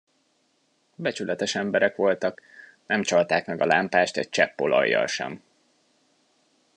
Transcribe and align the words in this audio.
Becsületes 0.95 1.55
emberek 1.55 1.95
voltak, 1.95 2.41
nem 2.85 3.03
csalták 3.03 3.45
meg 3.45 3.61
a 3.61 3.65
lámpást 3.65 4.17
egy 4.17 4.29
csepp 4.29 4.59
olajjal 4.59 5.07
sem. 5.07 5.41